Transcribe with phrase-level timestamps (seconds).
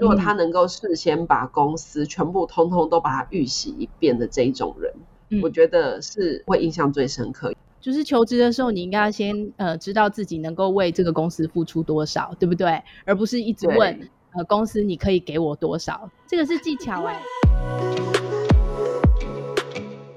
[0.00, 4.90] 如果他能够事先把公司全部通通都把它预习一遍的这一种人，
[5.28, 7.52] 嗯、我觉得是会印象最深刻。
[7.82, 12.82] 就是求职的时候，你应该要先呃知道自己能够为这个公司付出多少，对不对？
[13.04, 17.22] 而不是一直问呃公司你可以给我多少，这个是技巧哎。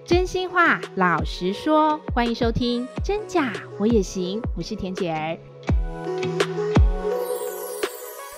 [0.05, 5.37] 真心话，老实说，欢迎收听真假我也行，我是田姐儿。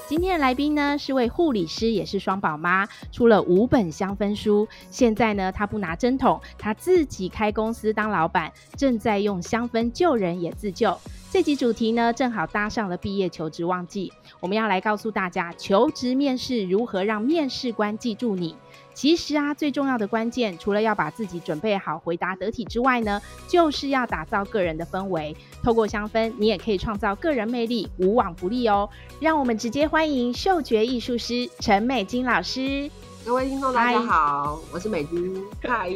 [0.07, 4.67] 今天的来宾呢，是位护理师，也是双宝妈，出了五本香氛书。
[4.91, 10.95] 现在呢，她不拿针筒，她自己开公司当老板，正在用香氛救人也自救。
[11.35, 18.55] 这集主题呢，正好搭上了毕业求职旺季，我们要来告诉大家，求职面试如何让面试官记住你。
[18.93, 25.35] 其实啊，最重要的关键，除了要把自己准备好回答得体之外呢，就是要打造个人的氛围。
[25.61, 28.89] 透过香氛，你也可以创造个人魅力，无往不利哦。
[29.19, 32.89] 让我们直接欢迎嗅觉艺术师陈美金老师。
[33.25, 35.43] 各位听众大家好，我是美金。
[35.61, 35.89] 嗨，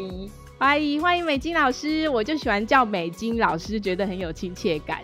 [0.59, 4.99] 欢迎欢迎美金老师，我就喜欢叫美金老师，觉得很有亲切感。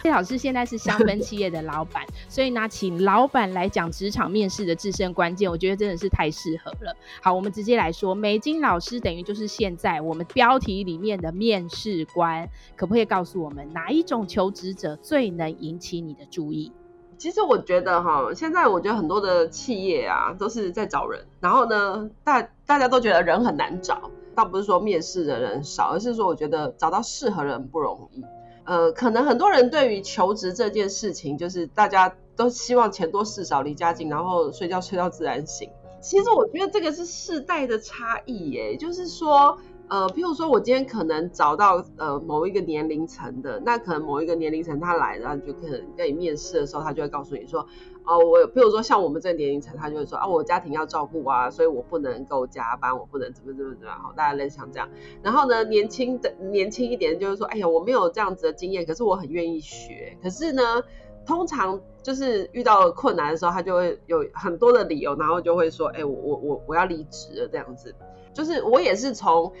[0.00, 6.96] 谢 老师现在是香氛企业的老板，所以呢，请老板来讲职场面试的制胜关键，我觉得真的是太适合了。
[7.20, 16.70] 好，我们直接来说，美金老师等于就是现在我们标题里面的面试官，可不可以告诉我们哪一种求职者最能引起你的注意？
[17.18, 28.22] 其实我觉得哈，现在我觉得很多的企业啊都是在找人，然后呢，大大家都觉得人很难找，倒不是说面试的人少，而是说我觉得找到适合人不容易。
[28.64, 35.70] 呃，可能很多人对于求职这件事情，就是大家都希望钱多事少离家近，然后睡觉睡到自然醒。
[36.00, 47.66] 其实我觉得这个是世代的差异耶，就是说，呃，譬如说我今天可能找到呃某一个年龄层的，那可能某一个年龄层他来了，就可能跟你面试的时候，他就会告诉你说。
[48.06, 54.86] 哦，我譬如说像我们这个年龄层，他就会说啊，我家庭要照顾啊，所以我不能够加班，我不能怎么怎么怎么好，大家类似像这样。
[55.22, 60.18] 然后呢，年轻的年轻一点就是说，哎呀，我没有这样子的经验，可是我很愿意学。
[60.22, 60.82] 可是呢，
[61.26, 67.94] 通常就是遇到困难的时候，他就会有很多的理由，然后就会说，哎，我我我我要离职了这样子。
[68.32, 69.52] 就是我也是从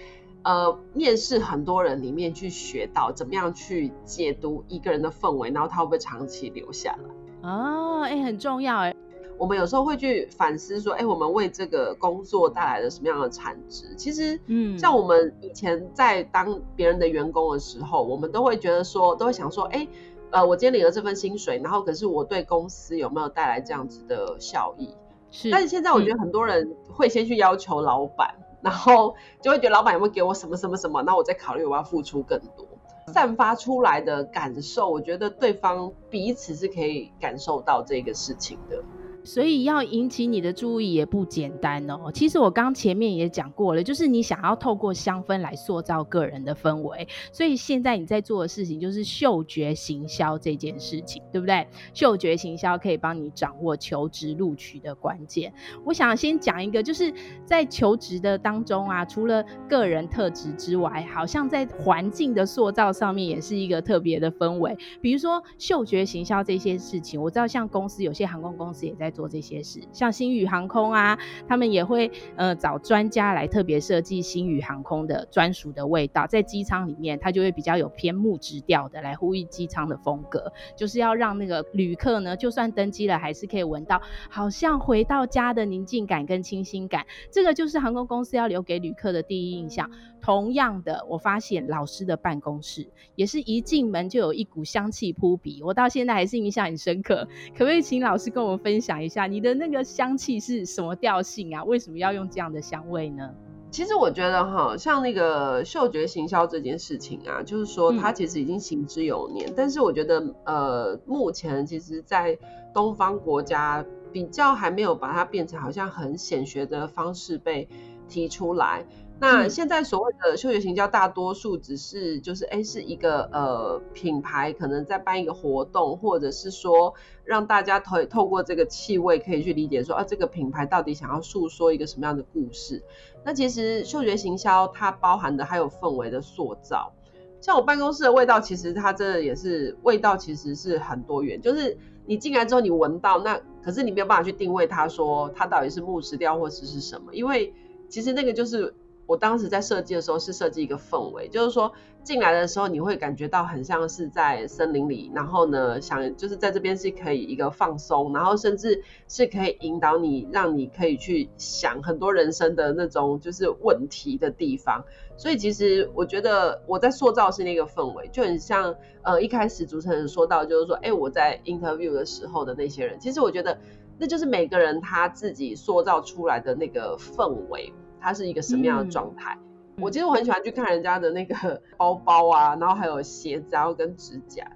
[0.42, 7.48] 呃面试很多人里面去学到怎么样去解读一个人的氛围，然后他会不会长期留下来。
[7.48, 8.94] 哦，哎、欸，很重要哎。
[9.36, 13.92] 我们有时候会去反思说，哎、欸，我们为这个工作带来了什么样的产值？
[13.96, 19.88] 其实，嗯，像我们以前在当别人的员工的时候，我们都会觉得说，都会想说，哎、欸，
[20.30, 24.94] 呃，我今天领了这份薪水，然后可是我对公司有没有带来这样子的效益？
[25.30, 25.50] 是。
[25.50, 32.66] 但是现在我觉得很多人会先去要求老板，嗯、然后就会觉得老板有没有给我什么什么什么，那我再考虑我要付出更多。
[33.12, 38.82] 散发出来的感受，我觉得对方彼此是可以感受到这个事情的。
[39.24, 42.10] 所以要引起你的注意也不简单哦。
[42.12, 47.08] 其实我刚前面也讲过了，就是你想要透过香氛来塑造个人的氛围。
[47.32, 51.66] 所以现在你在做的事情就是嗅觉行销这件事情，对不对？
[51.94, 55.50] 嗅觉行销可以帮你掌握求职录取的关键。
[55.86, 57.10] 我想先讲一个，就是
[57.46, 64.76] 在求职的当中啊，除了个人特质之外，好像在环境的塑造上面也是一个特别的氛围。
[65.00, 69.13] 比如说嗅觉行销这些事情，我知道像公司有些航空公司也在。
[69.14, 71.16] 做这些事，像星宇航空啊，
[71.48, 87.06] 他们也会呃找专家来特别设计星宇航空的专属的味道，在机舱里面，它就会比较有偏木质调的来呼应机舱的风格，就是要让那个旅客呢，就算登机了，还是可以闻到好像回到家的宁静感跟清新感。
[87.30, 89.88] 这个就是航空公司要留给旅客的第一印象。
[90.24, 97.28] 同样的，我发现老师的办公室也是一进门就有一股香气扑鼻，我到现在还是印象很深刻。
[97.52, 101.62] 可不可以请老师跟我们分享一下你的那个香气是什么调性啊？
[101.64, 103.34] 为什么要用这样的香味呢？
[103.70, 112.38] 其实我觉得哈，像那个嗅觉行销这件事情啊，就是说它其实已经行之有年，嗯、但是我觉得呃，目前其实，在
[112.72, 117.68] 东方国家比较还没有把它变成好像很显学的方式被
[118.08, 118.86] 提出来。
[119.24, 126.92] 那现在所谓的嗅觉行销，大多数只是就是哎，是一个呃品牌可能在办一个活动，或者是说
[127.24, 132.82] 让大家透透过这个气味可以去理解说啊，这个品牌到底想要诉说一个什么样的故事。
[133.24, 136.92] 那其实嗅觉行销它包含的还有氛围的塑造，
[137.40, 141.40] 像我办公室的味道，其实它真的也是味道，其实是很多元。
[141.40, 147.54] 就是你进来之后你闻到那，可是你没有办法去定位它说它到底是木质调或者是什么，因为
[147.88, 148.74] 其实那个就是。
[149.06, 151.72] 我当时在设计的时候是设计一个氛围，就是说
[152.02, 164.84] 进来的时候你会感觉到很像是在森林里，然后呢，想就是在这边是可以一个放松，然后甚至是可以引导你，让你可以去想很多人生的那种就是问题的地方。
[165.16, 173.58] 所以其实我觉得我在塑造是那个氛围，就很像呃一开始主持人说到，就是说哎我在 interview 的时候的那些人，其实我觉得
[173.98, 177.72] 那就是每个人他自己塑造出来的那个氛围。
[178.04, 179.34] 它是一个什么样的状态？
[179.76, 184.46] 嗯、我其实我很喜欢去看人家的那个 包包啊，然后还有鞋子，然后跟指甲，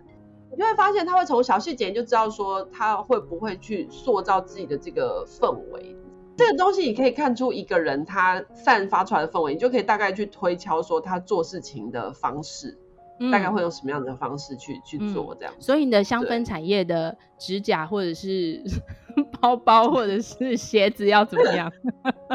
[0.50, 5.96] 你就会发现他会从小细节就知道说他会不会去塑造自己的这个氛围。
[6.36, 12.78] 这个东西你可以看出一个人他散发出来的氛围，你就可以大概去推敲说他做事情的方式。
[13.20, 15.60] 嗯、大概会用什么样的方式去去做这样、嗯？
[15.60, 18.62] 所以你的香氛产业的指甲或者是
[19.40, 21.68] 包包或者是鞋子要怎么样？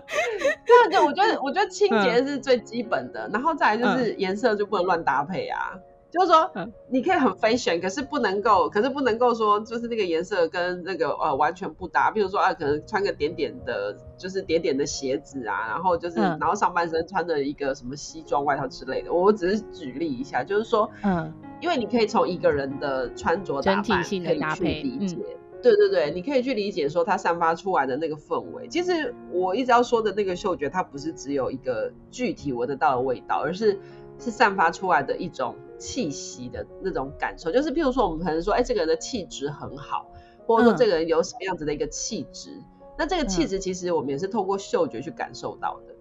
[0.90, 5.74] 对，我觉得我觉得清洁是最基本的，嗯、然后再来就是颜色就不能乱搭配啊。
[6.10, 6.48] 就是说，
[6.90, 12.12] 你可以很 fashion，可是不能够，可是不能够说，就是那个颜色跟那个呃完全不搭。
[12.12, 19.12] 比如说啊，可能穿个点点的，就是点点的鞋子啊，然后就是，嗯、然后上半身穿着一个什么西装外套之类的。
[19.12, 28.68] 我只是举例一下，就是说，嗯，因为你可以从一个人的穿着打扮可以去理解，嗯、对对对，你可以去理解说它散发出来的那个氛围。
[28.68, 33.80] 其实我一直要说的那个嗅觉，它不是只有一个具体闻得到的味道，而是
[34.20, 35.56] 是散发出来的一种。
[35.80, 40.10] 气息的那种感受，就是譬如说，我们可能说，哎、欸，这个人的气质很好，
[40.46, 42.64] 或者说这个人有什么样子的一个气质，嗯、
[42.98, 45.93] 那这个气质其实我们也是透过嗅觉去感受到的。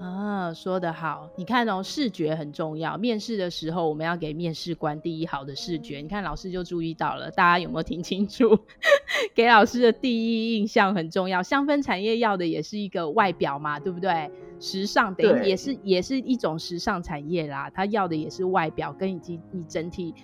[0.00, 1.28] 啊，说得好！
[1.36, 2.96] 你看哦，视觉很重要。
[2.96, 5.98] 面试的时候，我们要给面试官第一好的视觉。
[5.98, 8.58] 你看老师就注意到了，大家有没有听清楚？
[9.36, 11.42] 给老师的第一印象很重要。
[11.42, 14.30] 香氛产业要的也是一个外表嘛，对不对？
[14.58, 20.14] 时尚等于也是也是一种时尚产业啦，他要的也是外表跟以及你整体。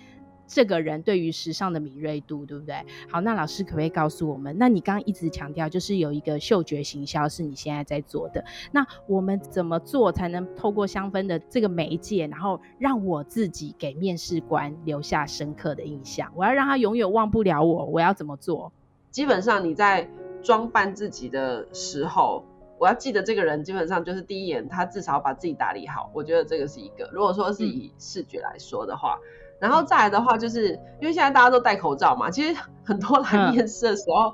[0.47, 2.75] 这个人对于时尚的敏锐度，对不对？
[3.11, 4.55] 好，那老师可不可以告诉我们？
[4.57, 8.43] 那你刚刚一直强调，就是有一个嗅觉行销是你现在在做的。
[8.71, 16.31] 那我们怎么做才能透过香氛的这个媒介，然后让我自己给面试官留下深刻的印象？
[16.33, 18.71] 我要让他永远忘不了我，我要怎么做？
[19.11, 20.09] 基本上你在
[20.41, 22.45] 装扮自己的时候，
[22.79, 26.09] 我要记得这个人，基本上就是第一眼他至少把自己打理好。
[26.13, 27.09] 我觉得这个是一个。
[27.11, 29.19] 如果说是以视觉来说的话。
[29.21, 30.71] 嗯然后再来的话，就是
[31.01, 34.33] 因为现在大家都戴口罩嘛，其实很多来面试的时候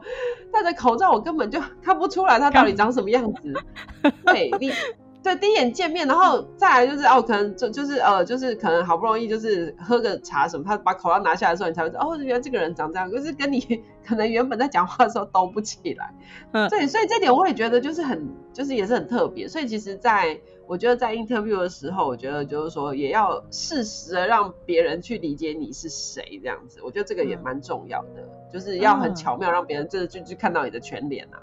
[0.51, 3.53] 戴着口罩，我根本就看不出来他到底长什么样子。
[4.25, 4.71] 对，你
[5.23, 16.13] 对第一眼见面，然后再来就是哦，可能就就是呃，就是可能好不容易就是喝个茶什么，他把口罩拿下来的时候，你才会知道哦，原来这个人长这样，就是跟你 可能原本在讲话的时候都不起来。
[16.51, 19.47] 嗯，对，所以这点我也觉得就是很，就是也是很特别。
[19.47, 31.37] 所以其实，在我觉得在 interview 的时候，我觉得就是说也要适时的让别人去理解你是谁这样子，我觉得这个也蛮重要的，嗯、就是要很巧妙让别人就就看到你的全脸啊，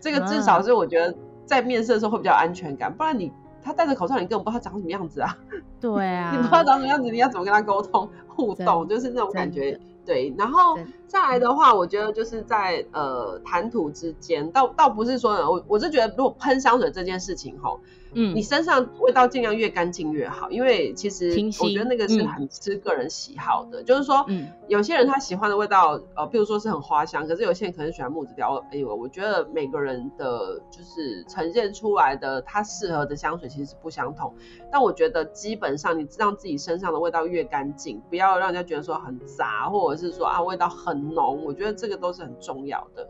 [0.00, 1.14] 这个至少是我觉得
[1.46, 3.32] 在面试的时候会比较安全感，不然你
[3.62, 5.38] 他戴着口罩，你根本不知道他长什么样子啊。
[5.80, 9.78] 对啊，你不知道长什么样子，你要怎么跟他沟通互动，就是那种感觉。
[10.04, 10.76] 对，然后
[11.06, 17.78] 再来的话，我觉得就是在呃谈吐之间，倒倒不是说，我我是觉得如果喷香水这件事情齁。
[18.14, 21.30] 嗯，你身上味道尽量越干净越好，因为其实
[21.60, 23.82] 我觉得那个是很吃个人喜好的。
[23.82, 28.64] 嗯、就是说，嗯，有些人他喜欢的味道，呃，比如说是很花香，可是有些人可能喜欢木质调。
[28.70, 34.32] 哎呦，我觉得每个人的就是呈现出来的他适合的香水其实是不相同。
[34.70, 43.08] 但我觉得基本上你让自己身上的味道越干净，不要让人家觉得说很杂，或者是说啊味道很浓，我觉得这个都是很重要的。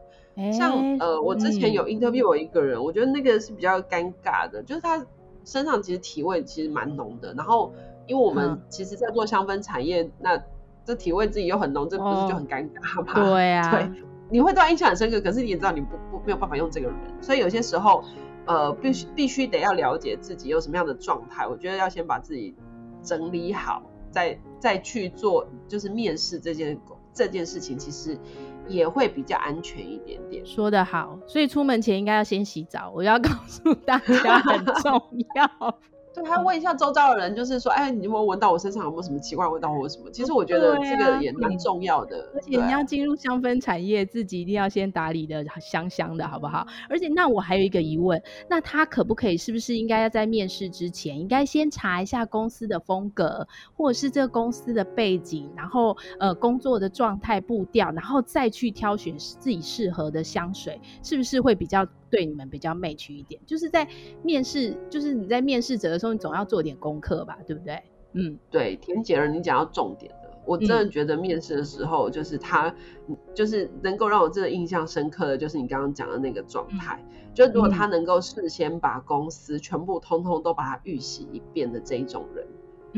[0.52, 5.04] 像呃，我之前有 interview 我一个人，嗯、我觉得那个是比较尴尬的，就是他
[5.44, 7.32] 身上其实体味其实蛮浓的。
[7.34, 7.72] 然后，
[8.06, 10.42] 因为我们其实在做香氛产业，嗯、那
[10.84, 13.12] 这体味自己又很浓，这不是就很尴尬吗？
[13.14, 13.88] 哦、对啊， 对，
[14.28, 18.02] 你会对他印象很深刻，可是你也知道你不不没有办法用这个人，所以有些时候
[18.46, 21.46] 呃，必须必须得要了解自己有什么样的状态。
[21.46, 22.54] 我觉得要先把自己
[23.02, 26.78] 整理好，再再去做就是面试这件
[27.12, 28.18] 这件事情，其实。
[28.68, 30.44] 也会比较安全一点点。
[30.44, 32.90] 说的好，所以出门前应该要先洗澡。
[32.94, 34.92] 我要告诉大家很重
[35.36, 35.78] 要。
[36.14, 40.08] 对，还要问一下周遭的人，就是说，哎，你有没有闻到我身上有没有什么奇怪味道或者什么？
[40.12, 42.20] 其实我觉得这个也蛮重要的。
[42.20, 46.66] 啊、而且你要进入香氛产业，自己一定要先打理的香香的，好不好？
[46.88, 63.38] 而且，那我还有一个疑问，那他可不可以，是不是应该要在面试之前，应该先查一下公司的风格，或者是这个公司的背景，然后呃工作的状态步调，然后再去挑选自己适合的香水，是不是会比较对你们比较 match 一点？
[63.44, 63.86] 就是在
[64.22, 66.14] 面试，就是你在面试者的时候。
[66.14, 67.82] 你总要做点功课吧，对不对？
[68.12, 72.72] 嗯，对，田姐儿，你讲到重点的，我真的觉得面试的时候，就是他，
[73.08, 82.46] 嗯、就是能够让我真的印象深刻的就是你刚刚讲的那个状态，嗯、就如果他能够事先把公司全部通通都把它预习一遍的这一种人。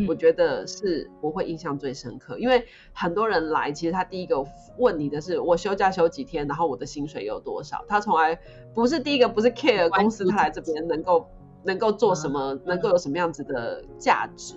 [0.06, 4.44] 我觉得是我会印象最深刻，因为很多人来，其实他第一个
[4.78, 7.84] 问你的是我休假休几天，然后我的薪水有多少。
[7.88, 8.38] 他从来
[8.74, 11.26] 不是第一个，不是 care 公司他来这边能够
[11.64, 14.54] 能够做什么，能够有什么样子的价值。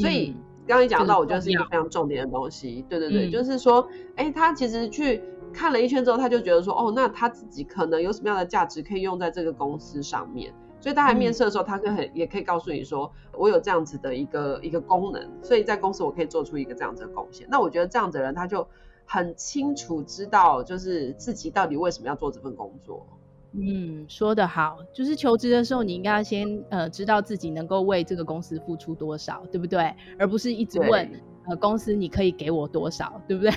[0.00, 0.34] 所以
[0.66, 2.84] 刚刚你讲到，我觉得是一个非常重点的东西。
[2.88, 10.52] 对对对，就是说，哎，他其实去看了一圈之后，他就觉得说，哦，那他自己可能有什么样的价值可以用在这个公司上面。
[10.86, 17.44] 所以他来面试的时候，他可以很也可以告诉你说，我有这样子的一个一个功能，所以在公司我可以做出一个这样子的贡献。
[17.50, 18.64] 那我觉得这样子的人，他就
[19.04, 23.04] 很清楚知道，就是自己到底为什么要做这份工作。
[23.50, 29.92] 嗯，说得好，就是求职的时候，你应该要先呃知道自己能够为这个公司付出多少，对不对？
[30.20, 31.10] 而不是一直问。
[31.48, 33.52] 呃，公司你可以给我多少，对不对？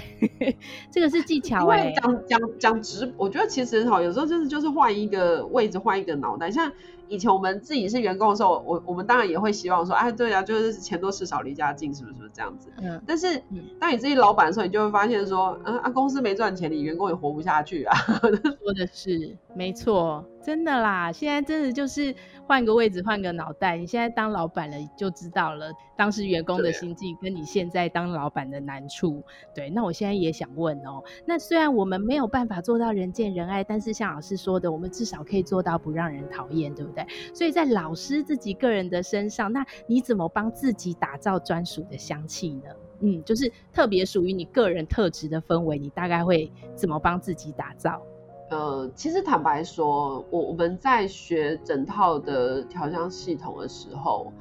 [0.91, 1.93] 这个是技巧哎、欸。
[1.93, 6.51] 讲讲讲直，我觉得其实哈，有时候就是就是换一个位置，换一个脑袋。
[6.51, 6.71] 像
[7.09, 12.13] 以前我们自己是员工的时候，我我们当然也会希望说，哎，对啊，就是钱多事少离家近，是不是？
[12.13, 12.69] 是不是这样子？
[12.81, 13.01] 嗯。
[13.07, 13.41] 但是，
[13.79, 17.97] 当你自己老板的时候，你就会发现说，嗯啊，公司没赚钱，你员工也活不下去啊。
[18.61, 21.11] 说的是没错，真的啦。
[21.11, 22.13] 现在真的就是
[22.45, 23.77] 换个位置，换个脑袋。
[23.77, 27.79] 你现在当老板了，就知道了当时员工的心境，跟你现在。
[27.79, 29.23] 在当老板的难处，
[29.55, 36.98] 对，那我现在也想问哦，那虽然我们没有办法做到人见人爱，但是像老师说的，我们至少可以做到不让人讨厌，对不对？
[37.33, 42.69] 所以在老师自己个人的身上，那你怎么帮自己打造专属的香气呢？
[43.01, 48.01] 嗯，就是特别属于你个人特质的氛围，你大概会怎么帮自己打造？
[48.49, 54.33] 呃，其实坦白说，我我们在学整套的调香系统的时候，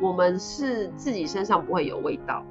[0.00, 2.44] 我们是自己身上不会有味道。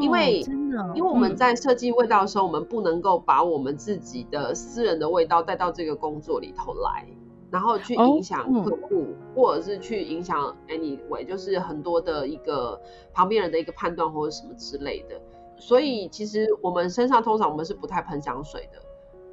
[0.00, 7.04] 因为真的，因为我们在设计味道的时候，嗯、我们不能够把我们自己的私人的味道带到这个工作里头来，
[7.54, 12.80] 然后去影响客户，或者是去影响 anyway，就是很多的一个
[13.12, 15.14] 旁边人的一个判断或者什么之类的。
[15.56, 18.80] 所以其实我们身上通常我们是不太喷香水的。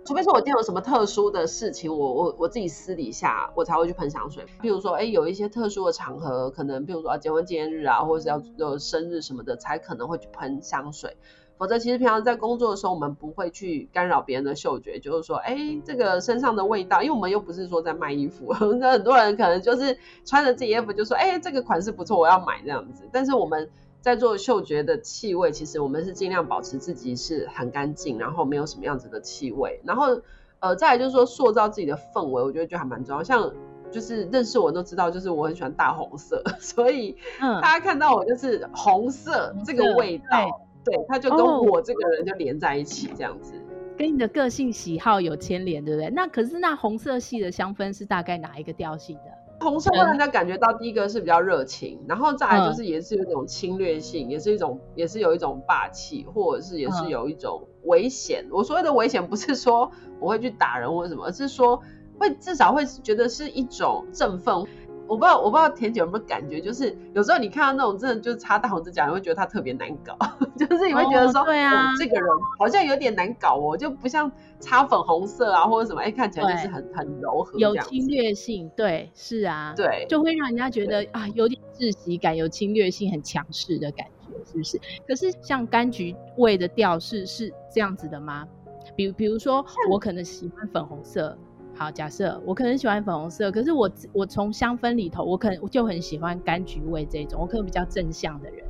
[0.06, 4.46] 除非说我今天有什么特殊的事情，我我我自己私底下我才会去喷香水。
[4.62, 11.18] 比如说，哎，有一些特殊的场合，可能比如说啊结婚纪念日啊，或者是要有生日什么的，才可能会去喷香水。
[11.62, 14.98] 否则，其实平常在工作的时候，我们不会去干扰别人的嗅觉。
[15.00, 18.51] 就是说，哎，这个身上的味道，因为我们又不是说在卖衣服，
[18.82, 23.08] 那很多人可能就是穿着自己衣服就说，哎，这个款式不错，我要买这样子。
[23.12, 23.70] 但是我们。
[24.01, 29.80] 在做嗅觉的气味，其实我们是尽量保持自己是很干净，然后没有什么样子的气味。
[29.86, 30.20] 然后，
[30.60, 33.22] 呃，再来就是说塑造自己的氛围，我觉得就还蛮重要。
[33.24, 33.53] 像
[33.91, 43.53] 就是认识我都知道，就是我很喜欢大红色， 所以大家看到我就是红色这个味道，对，他，就跟我这个人就连在一起，这样子，
[43.97, 46.09] 跟你的个性喜好有牵连，对不对？
[46.09, 49.31] 那可是那红色系的香氛是大概哪一个调性的？
[49.59, 58.43] 红色会让人家感觉到第一个是比较热情，嗯、然后再来就是也是有一种侵略性，嗯、也是一种也是有一种霸气，或者是也是有一种危险。
[58.47, 61.79] 嗯、我所谓的危险不是说我会去打人或者什么，而是说
[62.17, 64.65] 会至少会觉得是一种振奋。
[65.12, 70.18] 我不知道，我不知道田姐有没有感觉，就是有时候你看到那种真的就是擦大红指甲，你会觉得他特别难搞，
[70.58, 72.25] 就是你会觉得说，哦对啊、这个人
[72.58, 84.80] 好像有点难搞哦，就不像擦粉红色啊或者什么，哎，看起来就是很很柔和，有侵略性，对，是啊，对，就会让人家觉得啊有点窒息感，有侵略性，很强势的感觉，是不是？
[85.06, 88.48] 可是像柑橘味的调式是这样子的吗？
[88.96, 91.38] 比比如说，我可能喜欢粉红色。
[91.81, 98.63] 好，假设我可能喜欢粉红色，可是我我从香氛里头，我可能我就很喜欢柑橘味这种，我可能比较正向的人，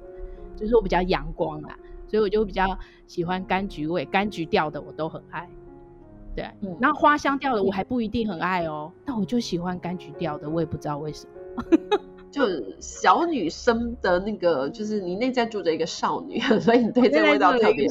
[0.55, 1.77] 就是我比较阳光啦，
[2.07, 2.65] 所以我就比较
[3.07, 5.49] 喜欢柑橘味，柑橘调的我都很爱。
[6.33, 11.63] 对，嗯，然后花香调的我还不一定很爱哦，那我就喜欢柑橘调的，我也不知道为什么。
[12.31, 12.43] 就
[12.79, 17.85] 小女生的那个，就是你内在住着一个少女， 所以你对这个味道特别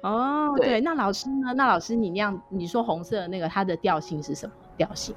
[0.00, 0.54] 哦。
[0.56, 1.52] 对，对，那老师呢？
[1.54, 5.14] 那老师你那样，你说红色的那个，它的调性是什么调性？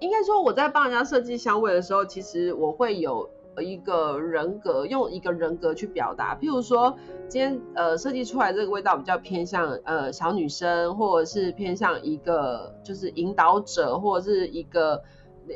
[0.00, 6.36] 应该说我在帮人家设计香味的时候，其实我会有一个人格，用一个人格去表达。
[6.36, 6.96] 譬如说，
[7.28, 15.02] 今天呃设计出来这个味道比较偏向呃小女生，或者是偏向一个就是引导者，或者是一个。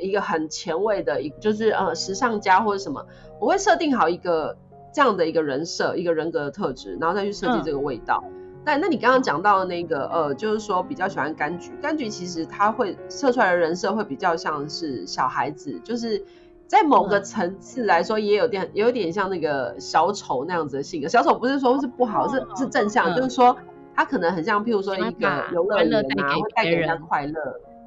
[0.02, 3.02] 一个很前卫的，一就是呃时尚家或者什么，
[3.40, 4.54] 我会设定好一个
[4.92, 8.22] 这样的一个人设，一个人格的特质，然后再去设计这个味道。
[8.26, 8.37] 嗯、
[8.68, 16.22] 但那你刚刚讲到的那个呃，就是说比较喜欢柑橘，柑橘其实它会测出来的人设会比较像是小孩子，就是
[16.66, 21.08] 在某个层次来说，也有点有点像那个小丑那样子的性格。
[21.08, 23.56] 小丑不是说是不好，哦、是是正向，嗯、就是说
[23.94, 27.32] 他可能很像，譬如说一个游乐园啊，会带给人家快乐。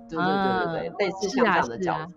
[0.10, 2.14] 对对对对对，类似像这样的角色。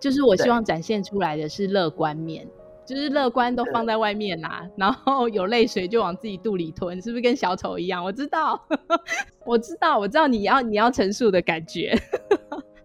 [0.00, 2.48] 就是我希望展现出来的是乐观面，
[2.88, 8.02] 就是乐观都放在外面啦、啊，然后有泪水就往自己肚里吞，是不是跟小丑一样？
[8.02, 8.58] 我知道，
[9.44, 11.94] 我知道，我知道你要你要陈述的感觉。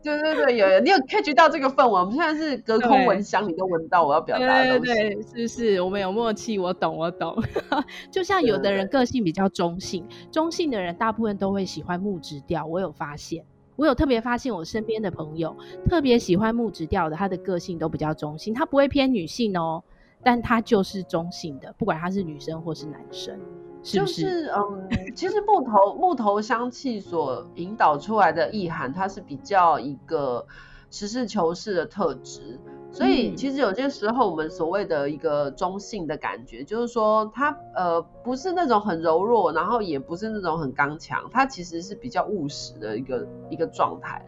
[0.03, 1.93] 对 对对，有有，你有 catch 到这个氛围。
[1.93, 4.93] 我们现在是隔空闻香，你都闻到我要表达的东西。
[4.93, 5.81] 对对对，是不是？
[5.81, 7.41] 我们有默契，我懂，我懂。
[8.11, 12.65] 就像有的人个性比较中性，对中性的人大部分都会喜欢木质调。
[12.65, 13.45] 我有发现，
[13.77, 15.55] 我有特别发现，我身边的朋友
[15.87, 19.81] 特别喜欢木质调的，他的个性都比较中性，他不会偏女性哦，
[20.23, 23.39] 但他就是中性的，不管他是女生或是男生。
[23.85, 30.47] 是是就是嗯，其实木头木头香气所引导出来的意涵，它是比较一个
[30.89, 32.57] 实事求是的特质，
[32.89, 44.25] 所以其实有些时候我们所谓的一个中性的感觉，就是说它呃不是那种很柔弱，然后也不是那种很刚强，它其实是比较务实的一个一个状态。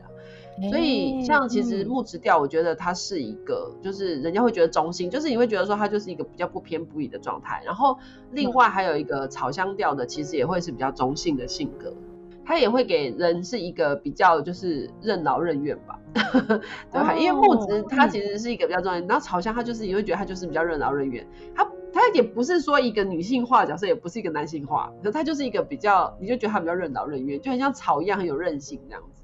[0.70, 7.62] 所以，像其实木质调，我觉得它是一个，就是人家会觉得中性，就是你会觉得说它就是一个比较不偏不倚的状态。
[7.66, 7.98] 然后，
[8.32, 11.94] 另外还有一个草香调的，其实也会是比较中性的性格，
[12.46, 17.14] 它也会给人是一个比较就是任劳任怨吧， 对吧？
[17.18, 29.15] 因为木质它其实是一个比较中性，然后草香它就是你会觉得它就是比较任劳任怨，它它也不是说一个女性化角色，也不是一个男性化，它就是一个比较，你就觉得它比较任劳任怨，就很像草一样很有韧性这样子。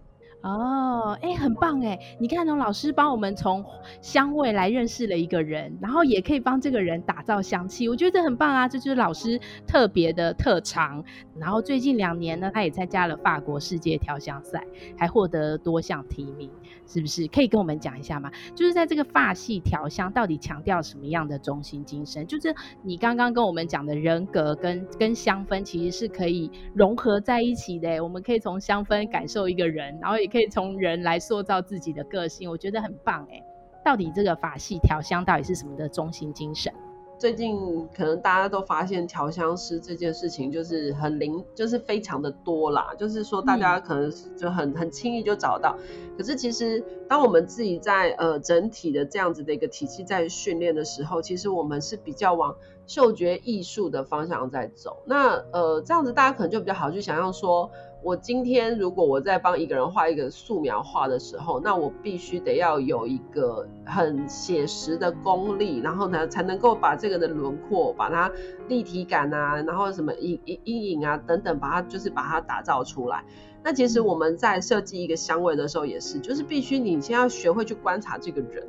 [0.42, 2.00] 哦，哎、很棒哎！
[2.20, 3.64] 你看哦，老师帮我们从
[4.02, 8.68] 香味来认识了一个人，然后也可以帮这个人打造香气，我觉得这很棒啊！
[8.68, 11.04] 这就是老师特别的特长。
[11.38, 14.66] 然后最近两年呢，他也参加了法国世界调香赛，
[14.98, 16.50] 还获得多项提名，
[16.88, 17.28] 是不是？
[17.28, 18.32] 可以跟我们讲一下吗？
[18.56, 22.26] 就是在这个法系调香，到底强调什么样的中心精神？
[22.26, 28.04] 就是你刚刚跟我们讲的人格跟跟香氛，其实是可以融合在一起的。
[28.04, 33.44] 我们可以从香氛感受一个人，然后也可以从人来塑造自己的个性，我觉得很棒哎！
[33.84, 36.72] 到底这个法系调香到底是什么的中心精神？
[37.18, 42.94] 最近可能大家都发现调香师这件事情就是很灵，就是非常的多啦。
[42.98, 45.78] 就是说大家可能就很很轻易就找到，
[46.18, 52.56] 可是其实当我们自己在呃整体的这样子的一个体系在训练的时候，其实我们是比较往
[52.88, 55.04] 嗅觉艺术的方向在走。
[55.06, 57.70] 那呃这样子大家可能就比较好去想象说。
[58.04, 68.32] 我今天如果我在帮一个人画一个素描画的时候，那我必须得要有一个很写实的功力，然后呢才能够把这个的轮廓，把它
[68.68, 73.24] 立体感啊，然后什么阴阴阴影啊等等，把它就是把它打造出来。
[73.64, 78.68] 那其实我们在设计一个香味的时候也是，就是必须你先要学会去观察这个人，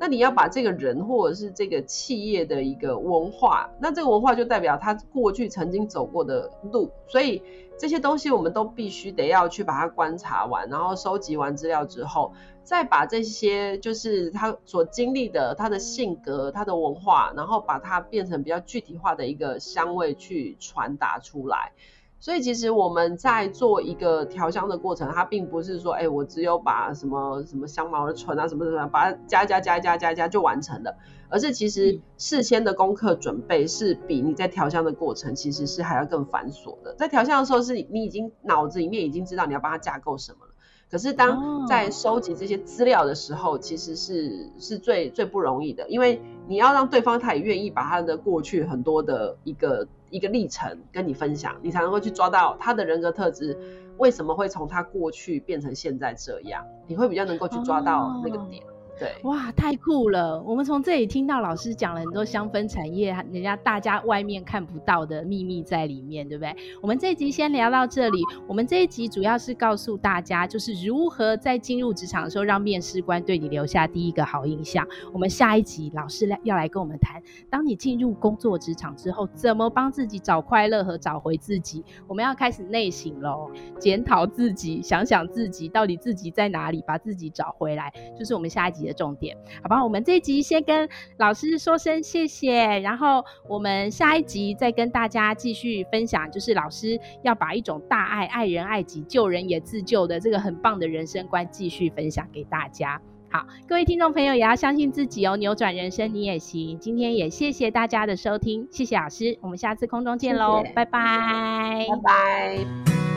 [0.00, 7.40] 那你要把这个人或者是这个企业的一个文化，那这个文化就代表他过去曾经走过的路，所以。
[7.78, 21.72] 这些东西我们都必须得要去把它观察完，然后收集完资料之后，再把这些就是他所经历的、他的性格、他的文化，然后把它变成比较具体化的一个香味去传达出来。
[22.20, 30.94] 所以其实我们在做一个调香的过程，它并不是说，哎，我只有把什么什么香茅的醇啊什么什么，把它加加加加加加就完成了，
[31.30, 36.94] 而是其实事先的功课准备是比你在调香的过程其实是还要更繁琐的。
[36.94, 40.52] 在调香的时候，是你已经脑子里面已经知道你要帮它架构什么了，
[40.90, 49.88] 可是当在收集这些资料的时候，其实是是最最不容易的，因为你要让对方他也愿意把他的过去很多的一个。
[50.10, 53.56] 一个历程跟你分享，你才能够去抓到他的人格特质，
[53.96, 58.62] 为什么会从他过去变成现在这样，你会比较能够去抓到那个点。
[58.64, 60.40] 哦对哇，太酷了！
[60.42, 66.54] 我们从这里听到老师讲了很多香氛产业，人家大家外面看不到的秘密在里面，对不对？
[66.82, 68.22] 我们这一集先聊到这里。
[68.46, 74.86] 我们这一集主要是告诉大家，就是如何在进入职场的时候，让面试官对你留下第一个好印象。
[75.14, 81.82] 我们下一集老师来要来跟我们谈，当你进入工作职场之后，怎么帮自己找快乐和找回自己？
[82.06, 89.82] 我们要开始内省喽，检讨自己，想想自己到底自己在哪里，把自己找回来，就是我们下一集的重点，好吧？
[89.84, 103.00] 我们这一集先跟老师说声谢谢，然后我们下一集再跟大家继续分享，就是老师要把一种大爱、爱人爱己、救人也自救的这个很棒的人生观继续分享给大家。
[103.32, 106.76] 好，各位听众朋友也要相信自己哦，扭转人生你也行。
[106.80, 113.09] 今天也谢谢大家的收听，谢谢老师，我们下次空中见喽，拜拜，拜拜。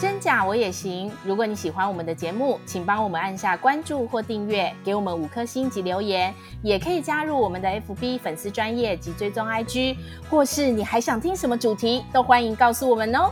[0.00, 1.12] 真假我也行。
[1.26, 9.96] 如果你喜欢我们的节目，请帮我们按下关注或订阅，给我们五颗星及留言，也可以加入我们的 FB 粉丝专业及追踪 IG，
[10.30, 13.30] 或是你还想听什么主题，都欢迎告诉我们哦。